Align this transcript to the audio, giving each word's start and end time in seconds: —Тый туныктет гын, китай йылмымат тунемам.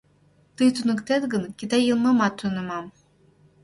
—Тый 0.55 0.69
туныктет 0.75 1.23
гын, 1.33 1.43
китай 1.59 1.81
йылмымат 1.85 2.33
тунемам. 2.39 2.85